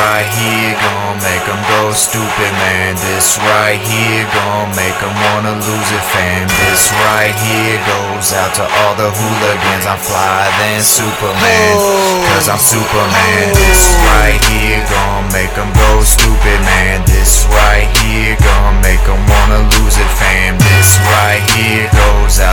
[0.00, 2.96] right here gon' make 'em go stupid, man.
[2.96, 6.48] This right here gon' make 'em wanna lose it, fam.
[6.64, 9.84] This right here goes out to all the hooligans.
[9.86, 12.24] I'm flyer than Superman, oh.
[12.28, 13.44] cause I'm Superman.
[13.60, 17.04] This right here gon' make 'em go stupid, man.
[17.04, 20.56] This right here gon' make 'em wanna lose it, fam.
[20.58, 22.49] This right here goes out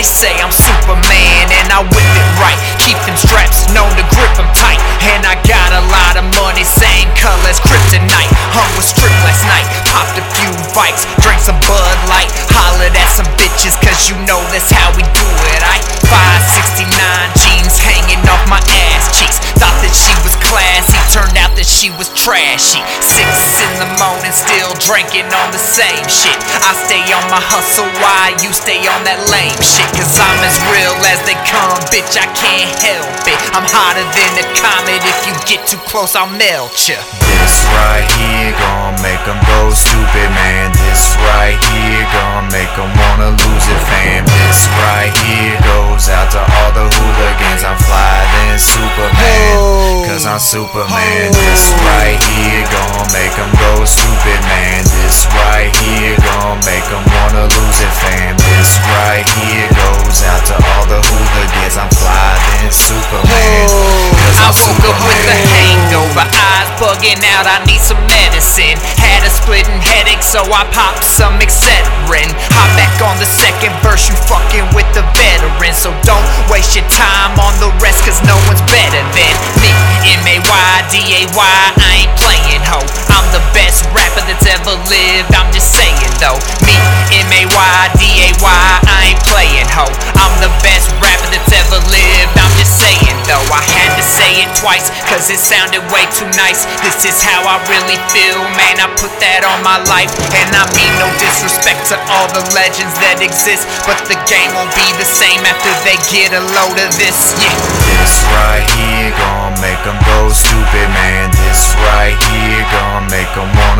[0.00, 2.56] they say I'm Superman, and I whip it right.
[2.80, 4.80] Keep them straps known to grip 'em tight,
[5.12, 8.32] and I got a lot of money, same color as kryptonite.
[8.56, 13.10] Hung with strip last night, popped a few bikes, drank some Bud Light, hollered at
[13.12, 15.60] some bitches, cause you know that's how we do it.
[15.68, 15.76] I
[16.08, 16.88] 569
[17.36, 19.36] jeans hanging off my ass cheeks.
[19.60, 20.69] Thought that she was that
[21.80, 22.84] she was trashy.
[23.00, 26.36] Six in the morning, still drinking on the same shit.
[26.60, 29.88] I stay on my hustle, why you stay on that lame shit?
[29.96, 33.40] Cause I'm as real as they come, bitch, I can't help it.
[33.56, 37.00] I'm hotter than a comet, if you get too close, I'll melt ya.
[37.40, 40.68] This right here gon' make 'em go stupid, man.
[40.84, 44.28] This right here gon' make 'em wanna lose it, fam.
[44.28, 45.49] This right here
[50.40, 51.32] Superman, cause I'm Superman.
[51.36, 54.82] This right here gon' make 'em go stupid, man.
[54.88, 58.36] This right here gon' make 'em wanna lose it, fam.
[58.40, 61.76] This right here goes out to all the hooligans.
[61.76, 67.46] I'm flyer than Superman, oh, I woke up with a hangover, eyes bugging out.
[67.46, 68.80] I need some medicine.
[68.96, 72.32] Had a splitting headache, so I popped some Excedrin.
[72.56, 75.74] Hop back on the second verse, you fucking with the veteran.
[75.74, 76.88] So don't waste your
[95.10, 96.64] cause it sounded way too nice.
[96.86, 98.78] This is how I really feel, man.
[98.78, 100.14] I put that on my life.
[100.38, 103.66] And I mean no disrespect to all the legends that exist.
[103.84, 107.34] But the game won't be the same after they get a load of this.
[107.42, 107.50] Yeah.
[107.90, 111.30] This right here gon' make 'em go stupid, man.
[111.34, 113.79] This right here gon' make 'em wanna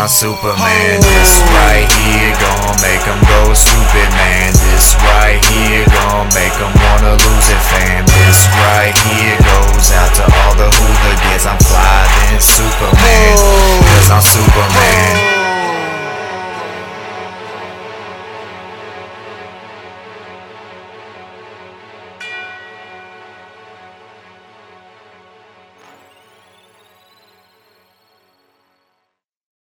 [0.00, 0.96] I'm Superman.
[1.02, 4.48] This right here gon' make 'em go stupid, man.
[4.72, 5.39] This right